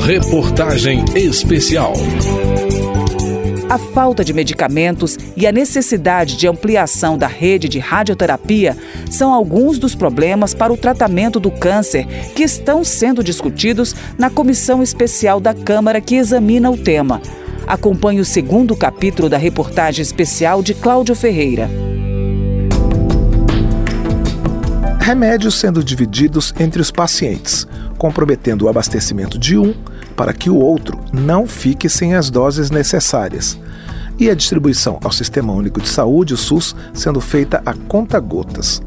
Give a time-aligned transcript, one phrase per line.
[0.00, 1.94] Reportagem Especial.
[3.68, 8.76] A falta de medicamentos e a necessidade de ampliação da rede de radioterapia
[9.10, 14.82] são alguns dos problemas para o tratamento do câncer que estão sendo discutidos na comissão
[14.82, 17.20] especial da Câmara que examina o tema.
[17.66, 21.85] Acompanhe o segundo capítulo da reportagem especial de Cláudio Ferreira.
[25.06, 27.64] Remédios sendo divididos entre os pacientes,
[27.96, 29.72] comprometendo o abastecimento de um
[30.16, 33.56] para que o outro não fique sem as doses necessárias.
[34.18, 38.82] E a distribuição ao Sistema Único de Saúde, o SUS, sendo feita a conta-gotas.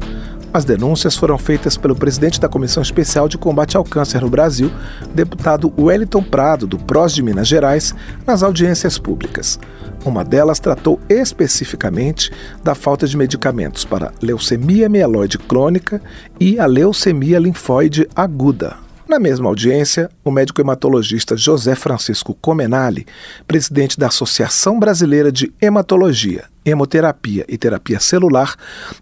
[0.52, 4.68] As denúncias foram feitas pelo presidente da Comissão Especial de Combate ao Câncer no Brasil,
[5.14, 7.94] deputado Wellington Prado, do PROS de Minas Gerais,
[8.26, 9.60] nas audiências públicas.
[10.04, 12.32] Uma delas tratou especificamente
[12.64, 16.02] da falta de medicamentos para leucemia mieloide crônica
[16.40, 18.89] e a leucemia linfóide aguda.
[19.10, 23.04] Na mesma audiência, o médico hematologista José Francisco Comenali,
[23.44, 28.54] presidente da Associação Brasileira de Hematologia, Hemoterapia e Terapia Celular,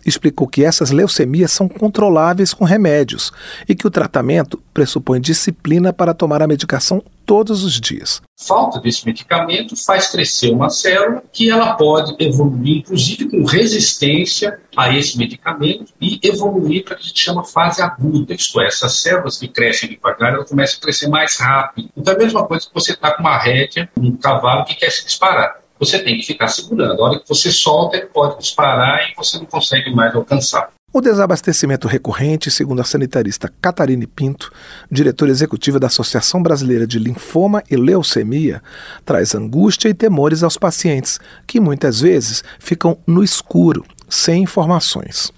[0.07, 3.31] explicou que essas leucemias são controláveis com remédios
[3.69, 8.23] e que o tratamento pressupõe disciplina para tomar a medicação todos os dias.
[8.41, 14.97] Falta desse medicamento faz crescer uma célula que ela pode evoluir, inclusive com resistência a
[14.97, 18.95] esse medicamento e evoluir para o que a gente chama fase aguda, isto é, essas
[18.95, 21.91] células que crescem devagar, elas começam a crescer mais rápido.
[21.95, 24.91] Então é a mesma coisa que você está com uma rédea, um cavalo que quer
[24.91, 25.61] se disparar.
[25.79, 27.03] Você tem que ficar segurando.
[27.03, 30.71] A hora que você solta, ele pode disparar e você não consegue mais alcançar.
[30.91, 34.51] O desabastecimento recorrente, segundo a sanitarista Catarine Pinto,
[34.91, 38.63] diretora executiva da Associação Brasileira de Linfoma e Leucemia,
[39.05, 45.31] traz angústia e temores aos pacientes, que muitas vezes ficam no escuro, sem informações.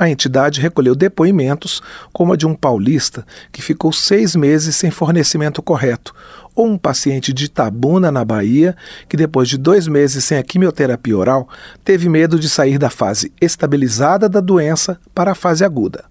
[0.00, 5.60] A entidade recolheu depoimentos, como a de um paulista que ficou seis meses sem fornecimento
[5.60, 6.14] correto,
[6.54, 8.74] ou um paciente de Itabuna, na Bahia,
[9.06, 11.46] que depois de dois meses sem a quimioterapia oral,
[11.84, 16.09] teve medo de sair da fase estabilizada da doença para a fase aguda.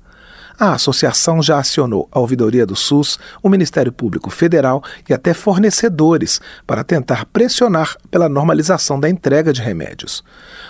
[0.59, 6.41] A associação já acionou a Ouvidoria do SUS, o Ministério Público Federal e até fornecedores
[6.67, 10.21] para tentar pressionar pela normalização da entrega de remédios.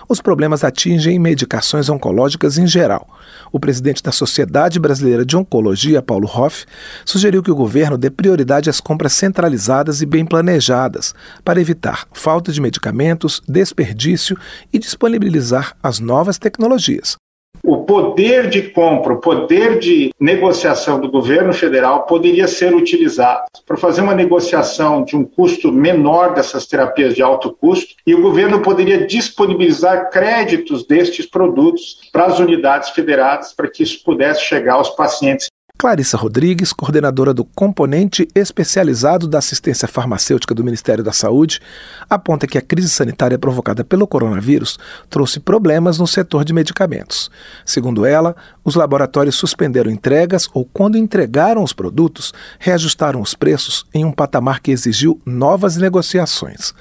[0.07, 3.09] Os problemas atingem medicações oncológicas em geral.
[3.51, 6.67] O presidente da Sociedade Brasileira de Oncologia, Paulo Hoff,
[7.03, 12.51] sugeriu que o governo dê prioridade às compras centralizadas e bem planejadas para evitar falta
[12.51, 14.37] de medicamentos, desperdício
[14.71, 17.17] e disponibilizar as novas tecnologias
[17.63, 23.77] o poder de compra, o poder de negociação do governo federal poderia ser utilizado para
[23.77, 28.61] fazer uma negociação de um custo menor dessas terapias de alto custo e o governo
[28.61, 34.89] poderia disponibilizar créditos destes produtos para as unidades federadas para que isso pudesse chegar aos
[34.89, 35.49] pacientes
[35.81, 41.61] Clarissa Rodrigues, coordenadora do componente especializado da assistência farmacêutica do Ministério da Saúde,
[42.09, 44.77] aponta que a crise sanitária provocada pelo coronavírus
[45.09, 47.31] trouxe problemas no setor de medicamentos.
[47.65, 54.03] Segundo ela, os laboratórios suspenderam entregas ou, quando entregaram os produtos, reajustaram os preços em
[54.03, 56.73] um patamar que exigiu novas negociações.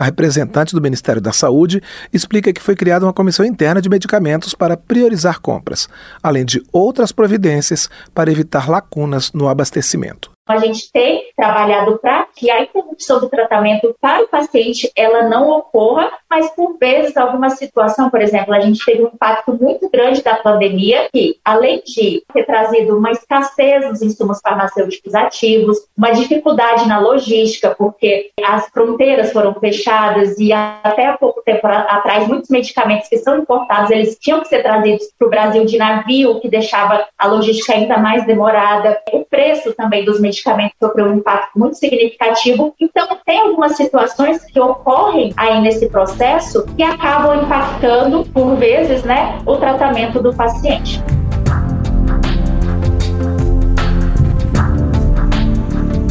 [0.00, 4.54] A representante do Ministério da Saúde explica que foi criada uma comissão interna de medicamentos
[4.54, 5.90] para priorizar compras,
[6.22, 12.50] além de outras providências para evitar lacunas no abastecimento a gente tem trabalhado para que
[12.50, 18.10] a interrupção do tratamento para o paciente ela não ocorra, mas por vezes alguma situação,
[18.10, 22.44] por exemplo, a gente teve um impacto muito grande da pandemia que, além de ter
[22.44, 29.54] trazido uma escassez dos insumos farmacêuticos ativos, uma dificuldade na logística, porque as fronteiras foram
[29.54, 34.48] fechadas e até há pouco tempo atrás muitos medicamentos que são importados, eles tinham que
[34.48, 39.00] ser trazidos para o Brasil de navio, o que deixava a logística ainda mais demorada.
[39.12, 42.74] O preço também dos medicamentos medicamento sofreu um impacto muito significativo.
[42.80, 49.38] Então, tem algumas situações que ocorrem aí nesse processo que acabam impactando, por vezes, né,
[49.46, 51.02] o tratamento do paciente.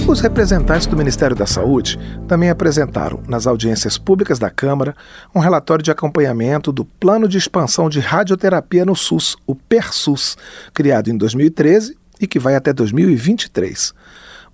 [0.07, 4.95] Os representantes do Ministério da Saúde também apresentaram, nas audiências públicas da Câmara,
[5.35, 10.35] um relatório de acompanhamento do Plano de Expansão de Radioterapia no SUS, o PERSUS,
[10.73, 13.93] criado em 2013 e que vai até 2023.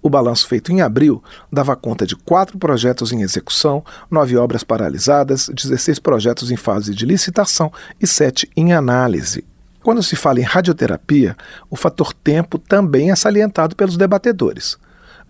[0.01, 5.49] O balanço feito em abril dava conta de quatro projetos em execução, nove obras paralisadas,
[5.49, 9.43] 16 projetos em fase de licitação e sete em análise.
[9.81, 11.35] Quando se fala em radioterapia,
[11.69, 14.77] o fator tempo também é salientado pelos debatedores.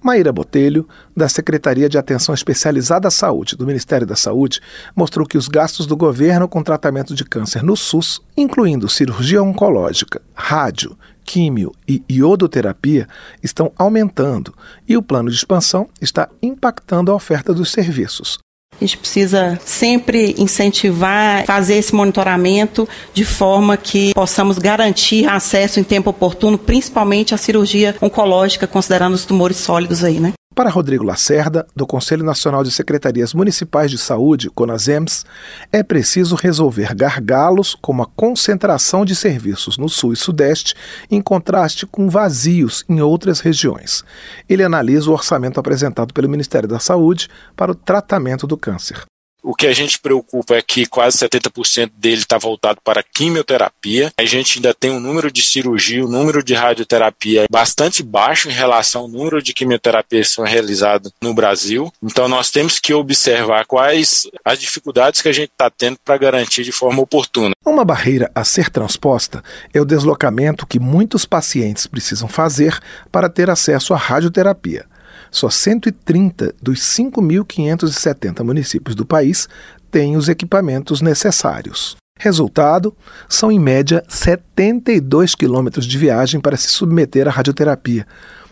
[0.05, 0.87] Maíra Botelho,
[1.17, 4.61] da Secretaria de Atenção Especializada à Saúde do Ministério da Saúde,
[4.95, 10.21] mostrou que os gastos do governo com tratamento de câncer no SUS, incluindo cirurgia oncológica,
[10.35, 13.07] rádio, químio e iodoterapia
[13.41, 14.53] estão aumentando
[14.87, 18.37] e o plano de expansão está impactando a oferta dos serviços.
[18.79, 25.83] A gente precisa sempre incentivar, fazer esse monitoramento de forma que possamos garantir acesso em
[25.83, 30.33] tempo oportuno, principalmente à cirurgia oncológica, considerando os tumores sólidos aí, né?
[30.55, 35.25] Para Rodrigo Lacerda, do Conselho Nacional de Secretarias Municipais de Saúde, CONASEMS,
[35.69, 40.73] é preciso resolver gargalos como a concentração de serviços no Sul e Sudeste,
[41.11, 44.01] em contraste com vazios em outras regiões.
[44.47, 49.03] Ele analisa o orçamento apresentado pelo Ministério da Saúde para o tratamento do câncer.
[49.47, 54.11] O que a gente preocupa é que quase 70% dele está voltado para quimioterapia.
[54.17, 58.51] A gente ainda tem um número de cirurgia, um número de radioterapia bastante baixo em
[58.51, 61.93] relação ao número de quimioterapias que são realizadas no Brasil.
[62.01, 66.63] Então nós temos que observar quais as dificuldades que a gente está tendo para garantir
[66.63, 67.53] de forma oportuna.
[67.63, 72.79] Uma barreira a ser transposta é o deslocamento que muitos pacientes precisam fazer
[73.11, 74.87] para ter acesso à radioterapia.
[75.35, 79.49] Só 130 dos 5.570 municípios do país
[79.91, 81.97] têm os equipamentos necessários.
[82.17, 82.95] Resultado:
[83.27, 88.07] são em média 72 quilômetros de viagem para se submeter à radioterapia.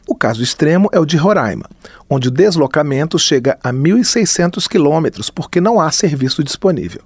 [0.06, 1.69] O caso extremo é o de Roraima,
[2.09, 7.03] onde o deslocamento chega a 1.600 quilômetros porque não há serviço disponível.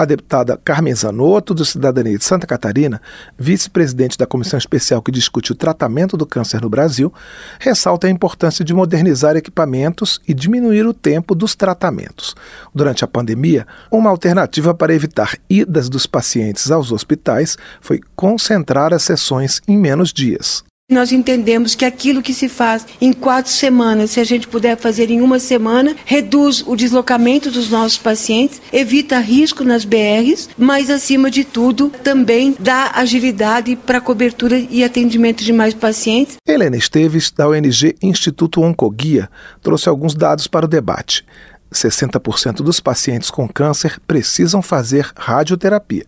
[0.00, 3.02] A deputada Carmen Zanotto, do Cidadania de Santa Catarina,
[3.38, 7.12] vice-presidente da comissão especial que discute o tratamento do câncer no Brasil,
[7.58, 12.34] ressalta a importância de modernizar equipamentos e diminuir o tempo dos tratamentos.
[12.74, 19.02] Durante a pandemia, uma alternativa para evitar idas dos pacientes aos hospitais foi concentrar as
[19.02, 20.64] sessões em menos dias.
[20.90, 25.08] Nós entendemos que aquilo que se faz em quatro semanas, se a gente puder fazer
[25.08, 31.30] em uma semana, reduz o deslocamento dos nossos pacientes, evita risco nas BRs, mas acima
[31.30, 36.38] de tudo também dá agilidade para cobertura e atendimento de mais pacientes.
[36.44, 39.30] Helena Esteves, da ONG Instituto Oncoguia,
[39.62, 41.24] trouxe alguns dados para o debate.
[41.72, 46.04] 60% dos pacientes com câncer precisam fazer radioterapia.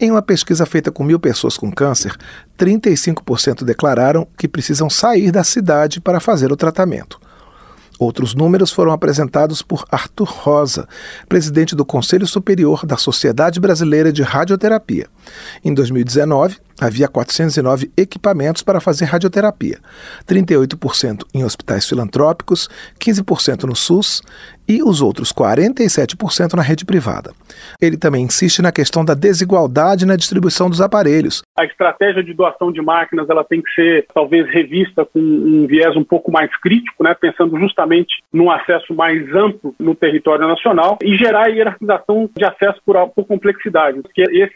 [0.00, 2.16] Em uma pesquisa feita com mil pessoas com câncer,
[2.58, 7.20] 35% declararam que precisam sair da cidade para fazer o tratamento.
[7.98, 10.88] Outros números foram apresentados por Arthur Rosa,
[11.28, 15.08] presidente do Conselho Superior da Sociedade Brasileira de Radioterapia.
[15.64, 19.78] Em 2019, havia 409 equipamentos para fazer radioterapia,
[20.26, 22.68] 38% em hospitais filantrópicos,
[23.00, 24.22] 15% no SUS
[24.68, 27.32] e os outros 47% na rede privada.
[27.80, 31.42] Ele também insiste na questão da desigualdade na distribuição dos aparelhos.
[31.58, 35.96] A estratégia de doação de máquinas ela tem que ser talvez revista com um viés
[35.96, 41.16] um pouco mais crítico, né, pensando justamente num acesso mais amplo no território nacional e
[41.16, 44.54] gerar a hierarquização de acesso por, por complexidade, porque esse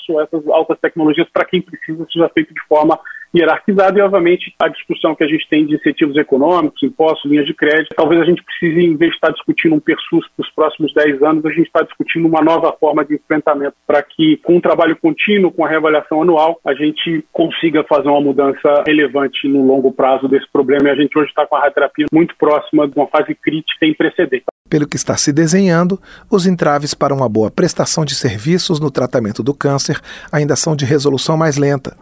[0.00, 2.98] acesso a essas altas tecnologias para quem precisa seja feito de forma
[3.34, 7.54] hierarquizada e, obviamente, a discussão que a gente tem de incentivos econômicos, impostos, linhas de
[7.54, 7.94] crédito.
[7.94, 11.22] Talvez a gente precise, em vez de estar discutindo um PERSUS para os próximos 10
[11.22, 14.96] anos, a gente está discutindo uma nova forma de enfrentamento para que, com um trabalho
[14.96, 20.26] contínuo, com a reavaliação anual, a gente consiga fazer uma mudança relevante no longo prazo
[20.26, 20.88] desse problema.
[20.88, 23.94] E a gente hoje está com a radioterapia muito próxima de uma fase crítica sem
[23.94, 24.44] precedente.
[24.70, 26.00] Pelo que está se desenhando,
[26.30, 30.00] os entraves para uma boa prestação de serviços no tratamento do câncer
[30.30, 31.96] ainda são de resolução mais lenta.